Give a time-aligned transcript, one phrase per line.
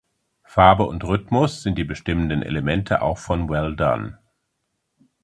[0.47, 4.17] Farbe und Rhythmus sind die bestimmenden Elemente auch von Well Done.